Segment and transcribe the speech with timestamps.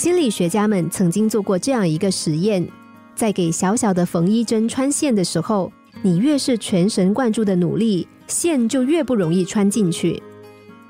[0.00, 2.66] 心理学家们曾经做过这样一个实验，
[3.14, 10.22] 在给小小的缝衣针穿线的时候，你越是全神贯注的努力，线就越不容易穿进去。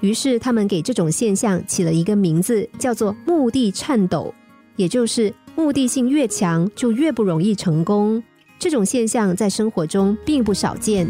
[0.00, 4.34] 于是他们给这种现象起了一个名字，叫做“目的颤抖”，
[4.76, 8.22] 也就是目的性越强，就越不容易成功。
[8.58, 11.06] 这种现象在生活中并不少见。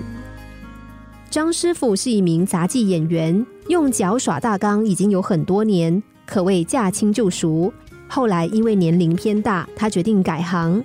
[1.30, 7.72] 张师傅是一名杂技演员，用脚耍大纲已经有很多年，可谓驾轻就熟。
[8.08, 10.84] 后来因为年龄偏大，他决定改行。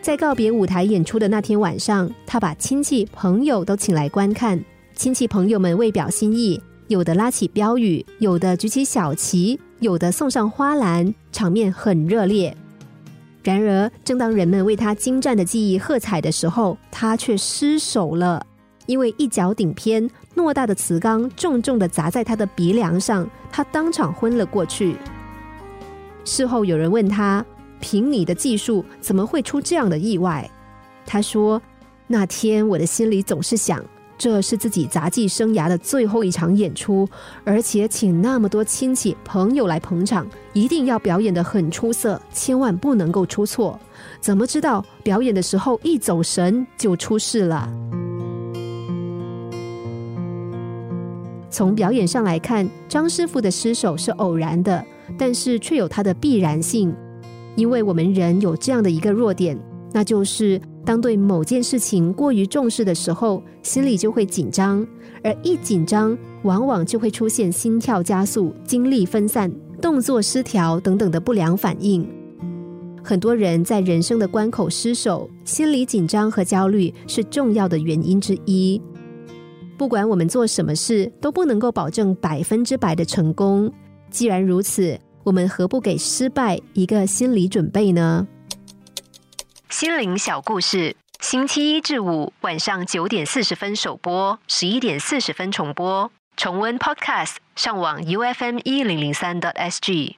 [0.00, 4.62] 在告别舞台演出的那天晚上，他把亲戚朋友都请来观看。
[4.94, 6.60] 亲戚朋友们为表心意。
[6.88, 12.56] 有的拉起标语，有的举起小旗，有的送上花篮，场面很热烈。
[13.42, 18.44] 然而，正当人们为他精湛的技艺喝彩的时候，他却失手了，
[18.86, 24.96] 因为一脚顶偏，偌大的瓷缸重重的砸在他的鼻梁上，他当场昏了过去。
[26.28, 27.44] 事后有人问他
[27.80, 30.48] ：“凭你的技术，怎么会出这样的意外？”
[31.06, 31.60] 他说
[32.06, 33.82] ：“那天我的心里总是想。”
[34.18, 37.08] 这是自己杂技生涯的最后一场演出，
[37.44, 43.78] 而且请那么多亲戚朋友来捧场，一定要表演的很出色，千万不能够出错。
[44.20, 47.72] 怎么知道表演的时候一走神就出事了？
[51.48, 54.84] 从表演上来看，张师傅的失手是偶然的，
[55.16, 56.94] 但是却有它的必然性，
[57.56, 59.58] 因为我们人有这样的一个弱点，
[59.92, 60.60] 那就是。
[60.84, 64.86] 当对某件事情过于重视的时候，心里就会紧张，
[65.22, 72.08] 而一紧张，往往就会出现心跳加速、精力分散、动作失调等等的不良反应。
[73.04, 78.80] 很多人在人生的关口失手，心理紧张和焦虑是重要的原因之一。
[79.76, 83.70] 不管我们做什么事，都不能够保证百分之百的成功。
[84.10, 88.26] 既然如此，我们何不给失败一个心理准备呢？
[89.70, 96.10] 心灵小故事，星期一至五晚上九点四十分首播，十一点四十分重播。
[96.36, 100.16] 重温 Podcast，上网 U F M 一零零三 t S G。